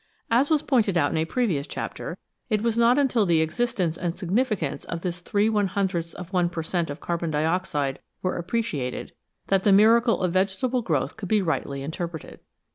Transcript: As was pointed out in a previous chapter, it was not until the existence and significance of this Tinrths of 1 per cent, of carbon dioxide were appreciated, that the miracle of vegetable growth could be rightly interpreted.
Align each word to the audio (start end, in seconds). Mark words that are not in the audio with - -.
As 0.31 0.49
was 0.49 0.63
pointed 0.63 0.97
out 0.97 1.11
in 1.11 1.17
a 1.17 1.25
previous 1.25 1.67
chapter, 1.67 2.17
it 2.49 2.63
was 2.63 2.75
not 2.75 2.97
until 2.97 3.23
the 3.23 3.41
existence 3.41 3.99
and 3.99 4.17
significance 4.17 4.83
of 4.85 5.01
this 5.01 5.21
Tinrths 5.21 6.15
of 6.15 6.33
1 6.33 6.49
per 6.49 6.63
cent, 6.63 6.89
of 6.89 6.99
carbon 6.99 7.29
dioxide 7.29 7.99
were 8.23 8.35
appreciated, 8.37 9.11
that 9.49 9.61
the 9.63 9.71
miracle 9.71 10.21
of 10.23 10.33
vegetable 10.33 10.81
growth 10.81 11.17
could 11.17 11.29
be 11.29 11.43
rightly 11.43 11.83
interpreted. 11.83 12.39